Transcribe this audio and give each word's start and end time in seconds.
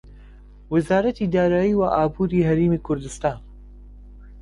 وەزارەتی 0.73 1.31
دارایی 1.35 1.77
و 1.79 1.83
ئابووری 1.97 2.47
هەرێمی 2.49 2.83
کوردستان 2.85 3.37